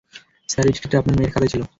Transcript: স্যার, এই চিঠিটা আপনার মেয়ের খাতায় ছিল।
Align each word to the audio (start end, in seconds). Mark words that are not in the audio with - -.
স্যার, 0.49 0.65
এই 0.67 0.73
চিঠিটা 0.75 0.95
আপনার 0.97 1.15
মেয়ের 1.17 1.33
খাতায় 1.33 1.51
ছিল। 1.53 1.61